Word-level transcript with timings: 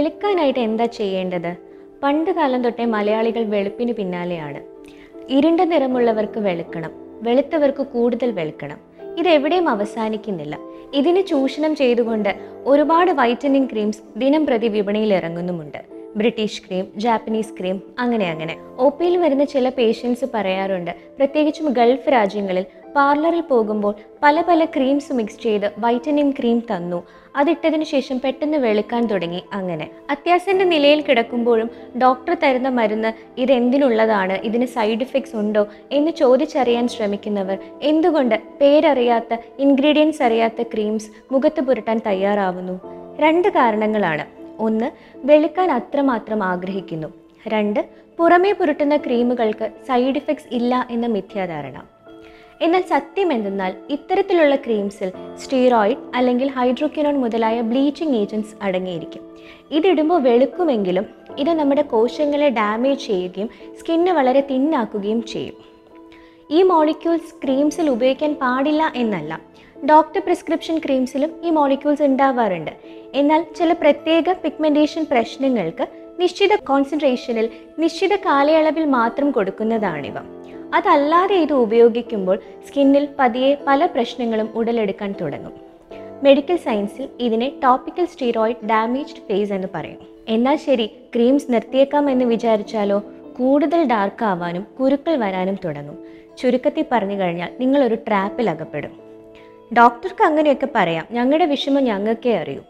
വെളുക്കാനായിട്ട് 0.00 0.60
എന്താ 0.60 0.84
ചെയ്യേണ്ടത്? 0.84 1.56
പണ്ട് 2.02 2.30
കാലം 2.30 2.62
തൊട്ടേ 2.62 2.84
മലയാളികൾ 2.84 3.42
വെളുപ്പിന് 3.44 3.92
പിന്നാലെയാണ്. 3.92 4.60
ഇരുണ്ട 5.28 5.60
നിറമുള്ളവർക്ക് 5.60 6.38
വെളുക്കണം 6.38 6.90
വെളുത്തവർക്ക് 7.22 7.82
കൂടുതൽ 7.86 8.30
വെളുക്കണം. 8.32 8.78
ഇതെവിടെയും 9.18 9.68
അവസാനിക്കുന്നില്ല. 9.68 10.58
ഇതിന് 10.94 11.22
ചൂഷണം 11.22 11.76
ചെയ്തുകൊണ്ട് 11.76 12.34
ഒരുപാട് 12.64 13.10
വൈറ്റനിങ് 13.10 13.68
ക്രീംസ് 13.72 14.00
ദിനം 14.16 14.46
പ്രതി 14.46 14.68
വിപണിയിൽ 14.68 15.12
ഇറങ്ങുന്നുമുണ്ട്. 15.14 15.78
ബ്രിട്ടീഷ് 16.16 16.62
ക്രീം 16.68 16.86
ജാപ്പനീസ് 16.96 17.52
ക്രീം 17.60 17.82
അങ്ങനെ 17.98 18.30
അങ്ങനെ. 18.30 18.56
ഒ 18.78 18.88
പിയിൽ 18.88 19.16
വരുന്ന 19.16 19.44
ചില 19.44 19.68
പേഷ്യൻസ് 19.68 20.24
പറയാറുണ്ട് 20.34 20.90
പ്രത്യേകിച്ചും 21.18 21.72
ഗൾഫ് 21.72 22.12
രാജ്യങ്ങളിൽ 22.12 22.64
പാർലറിൽ 22.96 23.40
പോകുമ്പോൾ 23.40 23.94
പല 24.22 24.44
പല 24.48 24.64
ക്രീംസ് 24.64 25.12
മിക്സ് 25.12 25.42
ചെയ്ത് 25.42 25.72
വൈറ്റനിങ് 25.78 26.32
ക്രീം 26.32 26.58
തന്നു. 26.58 27.06
അതിട്ടതിനു 27.36 27.84
ശേഷം 27.84 28.20
പെട്ടെന്ന് 28.20 28.58
വെളുക്കാൻ 28.58 29.06
തുടങ്ങി 29.06 29.42
അങ്ങനെ. 29.52 29.90
അത്യാസന്റെ 30.10 30.64
നിലയിൽ 30.64 31.00
കിടക്കുമ്പോഴും 31.00 31.70
ഡോക്ടർ 32.02 32.36
തരുന്ന 32.42 32.68
മരുന്ന് 32.68 33.40
ഇതെന്തിനുള്ളതാണ് 33.40 34.32
ഇതിന് 34.32 34.66
സൈഡ് 34.66 35.00
ഇഫക്ട്സ് 35.00 35.36
ഉണ്ടോ 35.36 35.66
എന്ന് 35.92 36.10
ചോദിച്ചറിയാൻ 36.10 36.88
ശ്രമിക്കുന്നവർ 36.88 37.58
എന്തുകൊണ്ട് 37.82 38.34
പേരറിയാത്ത 38.60 39.36
ഇൻഗ്രീഡിയൻസ് 39.58 40.22
അറിയാത്ത 40.22 40.62
ക്രീംസ് 40.62 41.10
മുഖത്ത് 41.32 41.60
പുരട്ടാൻ 41.60 42.00
തയ്യാറാവുന്നു? 42.06 42.80
രണ്ട് 43.18 43.48
കാരണങ്ങളാണ്. 43.48 44.26
ഒന്ന് 44.58 44.90
വെളുക്കാൻ 45.16 45.70
അത്രമാത്രം 45.70 46.42
ആഗ്രഹിക്കുന്നു. 46.42 47.08
രണ്ട് 47.48 47.88
പുറമേ 48.18 48.52
പുരട്ടുന്ന 48.52 48.96
ക്രീമുകൾക്ക് 48.96 49.70
സൈഡ് 49.88 50.16
ഇഫക്ട്സ് 50.16 50.54
ഇല്ല 50.54 50.86
എന്ന 50.90 51.06
മിഥ്യാധാരണ. 51.06 51.99
എന്നാൽ 52.60 52.82
സത്യം 52.82 53.32
എന്തെന്നാൽ 53.32 53.74
ഇത്തരത്തിലുള്ള 53.90 54.56
ക്രീംസിൽ 54.56 55.12
സ്റ്റീറോയിഡ് 55.34 55.98
അല്ലെങ്കിൽ 56.14 56.48
ഹൈഡ്രോക്വിനോൺ 56.48 57.16
മുതലായ 57.20 57.60
ബ്ലീച്ചിങ് 57.60 58.16
ഏജന്റ്സ് 58.16 58.54
അടങ്ങിയിരിക്കും. 58.62 59.22
ഇതിടുമ്പോൾ 59.70 60.22
വെളുക്കുമെങ്കിലും 60.22 61.06
ഇത് 61.38 61.50
നമ്മുടെ 61.50 61.82
കോശങ്ങളെ 61.82 62.48
ഡാമേജ് 62.48 63.06
ചെയ്യുകയും 63.06 63.48
സ്കിന്ന് 63.80 64.10
വളരെ 64.10 64.40
തിന്നാക്കുകയും 64.40 65.22
ചെയ്യും. 65.22 65.54
ഈ 66.50 66.62
മോളിക്യൂൾസ് 66.62 67.34
ക്രീംസിൽ 67.44 67.90
ഉപയോഗിക്കാൻ 67.90 68.34
പാടില്ല 68.34 68.92
എന്നല്ല. 68.96 69.40
ഡോക്ടർ 69.90 70.20
പ്രിസ്ക്രിപ്ഷൻ 70.20 70.78
ക്രീംസിലും 70.78 71.30
ഈ 71.44 71.50
മോളിക്യൂൾസ് 71.50 72.02
ഉണ്ടാവാറുണ്ട്. 72.02 72.70
എന്നാൽ 73.14 73.46
ചില 73.56 73.72
പ്രത്യേക 73.72 74.32
പിഗ്മെന്റേഷൻ 74.32 75.06
പ്രശ്നങ്ങൾക്ക് 75.10 75.86
നിശ്ചിത 76.20 76.56
കോൺസെൻട്രേഷനിൽ 76.56 77.50
നിശ്ചിത 77.78 78.16
കാലയളവിൽ 78.16 78.84
മാത്രം 78.84 79.30
കൊടുക്കുന്നതാണിവ. 79.30 80.39
അതല്ലാതെ 80.74 81.34
ഇത് 81.34 81.52
ഉപയോഗിക്കുമ്പോൾ 81.52 82.38
സ്കിന്നിൽ 82.68 83.08
പതിയെ 83.18 83.56
പല 83.66 83.86
പ്രശ്നങ്ങളും 83.86 84.48
ഉടലെടുക്കാൻ 84.54 85.14
തുടങ്ങും. 85.20 85.52
മെഡിക്കൽ 86.22 86.56
സയൻസിൽ 86.56 87.08
ഇതിനെ 87.20 87.52
ടോപ്പിക്കൽ 87.64 88.04
സ്റ്റീറോയിഡ് 88.04 88.66
ഡാമേജ്ഡ് 88.66 89.18
ഫേസ് 89.28 89.52
എന്ന് 89.52 89.68
പറയും. 89.74 89.98
എന്നാൽ 90.28 90.56
ശരി 90.56 90.86
ക്രീംസ് 90.86 91.52
നിർത്തിയേക്കാമെന്ന് 91.52 92.24
വിചാരിച്ചാലോ? 92.24 93.02
കൂടുതൽ 93.38 93.84
ഡാർക്ക് 93.84 94.24
ആവാനും 94.24 94.66
കുരുക്കൾ 94.80 95.16
വരാനും 95.16 95.58
തുടങ്ങും. 95.64 95.98
ചുരുക്കത്തിൽ 96.38 96.84
പറഞ്ഞു 96.92 97.20
കഴിഞ്ഞാൽ 97.20 97.52
നിങ്ങളൊരു 97.60 97.94
ട്രാപ്പിൽ 97.94 98.50
അകപ്പെടും. 98.50 99.00
ഡോക്ടർക്ക് 99.78 100.24
അങ്ങനെയൊക്കെ 100.24 100.68
പറയാം. 100.74 101.06
ഞങ്ങളുടെ 101.10 101.46
വിഷമം 101.46 101.84
ഞങ്ങൾക്കേ 101.84 102.36
അറിയൂ. 102.36 102.62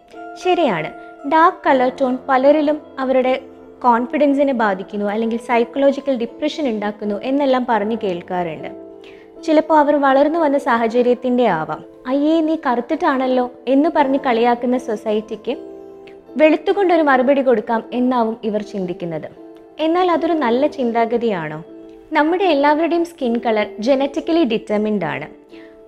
ശരിയാണ്. 0.44 0.92
ഡാർക്ക് 1.28 1.56
കളർ 1.66 1.92
ടോൺ 2.00 2.18
പലരിലും 2.28 2.82
അവരുടെ 2.98 3.42
കോൺഫിഡൻസിനെ 3.84 4.52
ബാധിക്കുന്നു 4.52 5.06
അല്ലെങ്കിൽ 5.06 5.38
സൈക്കോളജിക്കൽ 5.38 6.16
ഡിപ്രഷൻ 6.16 6.68
ഉണ്ടാക്കുന്നു 6.68 7.14
എന്നെല്ലാം 7.24 7.66
പറഞ്ഞു 7.68 7.96
കേൾക്കാറുണ്ട്. 8.02 8.68
ചിലപ്പോൾ 9.42 9.78
അവർ 9.78 9.96
വളർന്നു 9.96 10.38
വന്ന 10.38 10.58
സാഹചര്യത്തിന്റെ 10.58 11.46
ആവാം. 11.48 11.84
അയ്യേ 12.06 12.40
നീ 12.40 12.56
കറുത്തിട്ടാണല്ലോ 12.66 13.50
എന്ന് 13.68 13.90
പറഞ്ഞ് 13.96 14.18
കളിയാക്കുന്ന 14.26 14.78
സൊസൈറ്റിക്ക് 14.78 15.56
വെളുത്തുകൊണ്ടൊരു 16.36 17.02
മറുപടി 17.02 17.42
കൊടുക്കാം 17.42 17.84
എന്നാവും 17.92 18.36
ഇവർ 18.44 18.62
ചിന്തിക്കുന്നത്. 18.62 19.30
എന്നാൽ 19.80 20.10
അതൊരു 20.10 20.32
നല്ല 20.32 20.66
ചിന്താഗതിയാണോ? 20.66 21.64
നമ്മുടെ 22.12 22.44
എല്ലാവരുടെയും 22.44 23.04
സ്കിൻ 23.04 23.40
കളർ 23.46 23.66
ജനറ്റിക്കലി 23.78 24.44
ഡിറ്റർമിൻഡ് 24.44 25.04
ആണ്. 25.04 25.28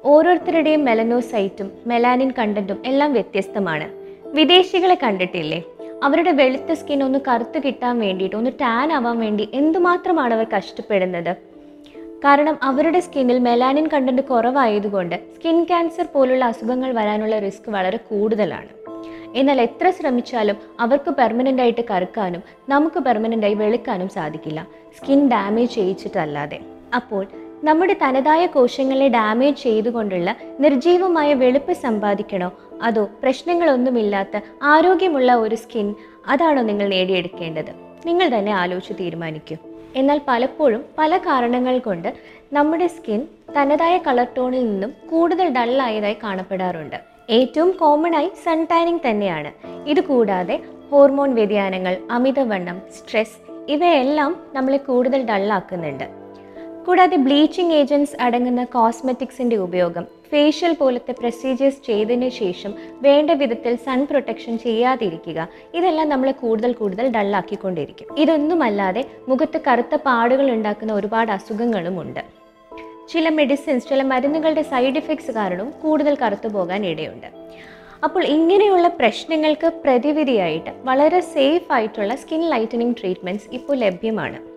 ഓരോരുത്തരുടെയും 0.04 0.84
മെലനോസൈറ്റും 0.84 1.72
മെലാനിൻ 1.86 2.32
കണ്ടന്റും 2.38 2.82
എല്ലാം 2.86 3.12
വ്യത്യസ്തമാണ്. 3.12 3.88
വിദേശികളെ 4.26 4.98
കണ്ടിട്ടില്ലേ? 5.02 5.62
അവരുടെ 6.02 6.30
വെളുത്ത 6.30 6.72
സ്കിൻ 6.72 7.04
ഒന്ന് 7.04 7.18
കറുത്ത് 7.28 7.62
കിട്ടാൻ 7.62 7.98
വേണ്ടിയിട്ട് 7.98 8.36
ഒന്ന് 8.36 8.50
ടാൻ 8.60 8.92
ആവാൻ 8.92 9.18
വേണ്ടി 9.18 9.48
എന്തുമാത്രമാണ് 9.54 10.34
അവർ 10.34 10.46
കഷ്ടപ്പെടുന്നത്? 10.56 11.36
കാരണം 12.24 12.58
അവരുടെ 12.62 13.00
സ്കിന്നിൽ 13.00 13.38
മെലാനിൻ 13.38 13.86
കണ്ടന്റ് 13.86 14.22
കുറവായതുകൊണ്ട് 14.22 15.16
സ്കിൻ 15.34 15.64
ക്യാൻസർ 15.64 16.06
പോലുള്ള 16.14 16.44
അസുഖങ്ങൾ 16.44 16.92
വരാനുള്ള 16.92 17.38
റിസ്ക് 17.38 17.70
വളരെ 17.70 17.96
കൂടുതലാണ്. 17.96 18.68
എന്നാൽ 19.34 19.60
എത്ര 19.60 19.90
ശ്രമിച്ചാലും 19.90 20.56
അവർക്ക് 20.80 21.10
പെർമനന്റ് 21.10 21.62
ആയിട്ട് 21.62 21.84
കറുക്കാനും 21.90 22.42
നമുക്ക് 22.68 23.00
പെർമനന്റായി 23.00 23.54
വെളുക്കാനും 23.54 24.08
സാധിക്കില്ല. 24.08 24.66
സ്കിൻ 24.96 25.28
ഡാമേജ് 25.28 25.70
ചെയ്യിച്ചിട്ടല്ലാതെ. 25.70 26.60
അപ്പോൾ 26.96 27.26
നമ്മുടെ 27.64 27.96
തനതായ 28.02 28.46
കോശങ്ങളെ 28.46 29.08
ഡാമേജ് 29.08 29.56
ചെയ്തുകൊണ്ടുള്ള 29.56 30.36
നിർജീവമായ 30.60 31.34
വെളുപ്പ് 31.34 31.72
സമ്പാദിക്കണോ? 31.72 32.52
അതോ 32.82 33.08
പ്രശ്നങ്ങളൊന്നുമില്ലാത്ത 33.22 34.40
ആരോഗ്യമുള്ള 34.62 35.34
ഒരു 35.34 35.54
സ്കിൻ 35.54 35.94
അതാണോ 36.26 36.62
നിങ്ങൾ 36.62 36.88
നേടിയെടുക്കേണ്ടത്? 36.88 37.72
നിങ്ങൾ 38.06 38.28
തന്നെ 38.28 38.52
ആലോചിച്ച് 38.52 38.92
തീരുമാനിക്കൂ. 39.00 39.56
എന്നാൽ 39.96 40.20
പലപ്പോഴും 40.28 40.84
പല 40.98 41.16
കാരണങ്ങൾ 41.16 41.78
കൊണ്ട് 41.78 42.14
നമ്മുടെ 42.52 42.86
സ്കിൻ 42.86 43.28
തനതായ 43.56 43.98
കളർ 43.98 44.26
ടോണിൽ 44.36 44.66
നിന്നും 44.66 44.94
കൂടുതൽ 45.10 45.48
ഡള്ളായതായി 45.48 46.16
കാണപ്പെടാറുണ്ട്. 46.22 46.96
ഏറ്റവും 47.30 47.70
കോമൺ 47.70 48.16
ആയി 48.16 48.28
സൺ 48.44 48.66
ടാനിങ് 48.70 48.98
തന്നെയാണ്. 49.10 49.52
ഇത് 49.88 50.00
കൂടാതെ 50.00 50.60
ഹോർമോൺ 50.90 51.34
വ്യതിയാനങ്ങൾ 51.34 51.96
അമിതവണ്ണം 52.10 52.82
സ്ട്രെസ് 52.98 53.52
ഇവയെല്ലാം 53.68 54.36
നമ്മളെ 54.54 54.76
കൂടുതൽ 54.76 55.22
ഡള്ളാക്കുന്നുണ്ട് 55.22 56.21
കൂടാതെ 56.86 57.16
ബ്ലീച്ചിങ് 57.16 57.72
ഏജന്റ്സ് 57.72 58.16
അടങ്ങുന്ന 58.20 58.64
കോസ്മെറ്റിക്സിന്റെ 58.64 59.56
ഉപയോഗം 59.56 60.04
ഫേഷ്യൽ 60.30 60.72
പോലത്തെ 60.74 61.12
പ്രൊസീജിയേഴ്സ് 61.12 61.82
ചെയ്തതിന് 61.86 62.28
ശേഷം 62.28 62.74
വേണ്ട 63.02 63.30
വിധത്തിൽ 63.30 63.76
സൺ 63.76 64.06
പ്രൊട്ടക്ഷൻ 64.06 64.58
ചെയ്യാതിരിക്കുക 64.58 65.48
ഇതെല്ലാം 65.74 66.08
നമ്മളെ 66.08 66.32
കൂടുതൽ 66.32 66.72
കൂടുതൽ 66.72 67.08
ഡള്ളാക്കിക്കൊണ്ടിരിക്കും. 67.08 68.16
ഇതൊന്നുമല്ലാതെ 68.18 69.04
മുഖത്ത് 69.28 69.60
കറുത്ത 69.68 69.94
പാടുകൾ 69.94 70.50
ഉണ്ടാക്കുന്ന 70.50 70.92
ഒരുപാട് 70.92 71.32
അസുഖങ്ങളുമുണ്ട് 71.32 72.20
ചില 73.08 73.28
മെഡിസിൻസ് 73.28 73.88
ചില 73.88 74.02
മരുന്നുകളുടെ 74.02 74.62
സൈഡ് 74.62 74.96
ഇഫക്ട്സ് 74.96 75.30
കാരണവും 75.30 75.70
കൂടുതൽ 75.82 76.16
കറുത്തു 76.22 76.48
പോകാൻ 76.48 76.86
ഇടയുണ്ട്. 76.86 77.26
അപ്പോൾ 78.04 78.24
ഇങ്ങനെയുള്ള 78.24 78.88
പ്രശ്നങ്ങൾക്ക് 78.88 79.66
പ്രതിവിധിയായിട്ട് 79.84 80.70
വളരെ 80.84 81.20
സേഫ് 81.20 81.72
ആയിട്ടുള്ള 81.72 82.16
സ്കിൻ 82.16 82.50
ലൈറ്റനിങ് 82.50 82.94
ട്രീറ്റ്മെന്റ്സ് 83.00 83.48
ഇപ്പോൾ 83.52 83.76
ലഭ്യമാണ്. 83.76 84.51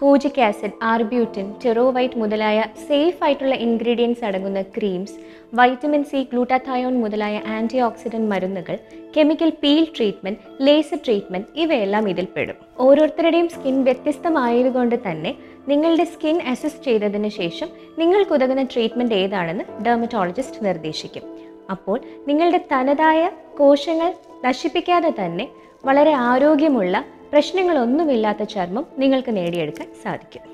കോജിക് 0.00 0.40
ആസിഡ് 0.40 0.76
ആർബ്യൂട്ടിൻ 0.82 1.46
ടെറോവൈറ്റ് 1.62 2.18
മുതലായ 2.18 2.58
സേഫ് 2.88 3.24
ആയിട്ടുള്ള 3.24 3.54
ഇൻഗ്രീഡിയൻസ് 3.54 4.24
അടങ്ങുന്ന 4.24 4.60
ക്രീംസ് 4.76 5.16
വൈറ്റമിൻ 5.54 6.04
സി 6.04 6.18
ഗ്ലൂട്ടാഥയോൺ 6.30 6.94
മുതലായ 7.02 7.36
ആന്റി 7.56 7.78
ഓക്സിഡന്റ് 7.80 8.30
മരുന്നുകൾ 8.32 8.76
chemical 9.16 9.52
peel 9.62 9.84
treatment 9.96 10.40
laser 10.66 10.98
treatment 11.04 11.48
ഇവയെല്ലാം 11.56 12.08
ഇതിൽ 12.08 12.24
പെടും. 12.36 12.56
ഓരോരുത്തരുടെയും 12.78 13.48
സ്കിൻ 13.48 13.84
വ്യത്യസ്തമായതുകൊണ്ട് 13.84 14.96
തന്നെ 15.08 15.32
നിങ്ങളുടെ 15.68 16.04
സ്കിൻ 16.04 16.42
അസസ് 16.52 16.82
ചെയ്തതിന് 16.84 17.28
ശേഷം 17.40 17.68
നിങ്ങൾക്കുതകുന്ന 17.98 18.62
ട്രീറ്റ്മെന്റ് 18.62 19.14
ഏതാണെന്ന് 19.14 19.64
ഡെർമറ്റോളജിസ്റ്റ് 19.82 20.64
നിർദ്ദേശിക്കും. 20.64 21.24
അപ്പോൾ 21.70 22.00
നിങ്ങളുടെ 22.28 22.60
തനതായ 22.72 23.30
കോശങ്ങൾ 23.58 24.10
നശിപ്പിക്കാതെ 24.44 25.12
തന്നെ 25.20 25.46
വളരെ 25.84 26.12
ആരോഗ്യമുള്ള 26.30 26.96
പ്രശ്നങ്ങളൊന്നുമില്ലാത്ത 27.32 28.42
ചർമ്മം 28.54 28.86
നിങ്ങൾക്ക് 28.98 29.32
നേടിയെടുക്കാൻ 29.36 29.88
സാധിക്കും. 30.04 30.44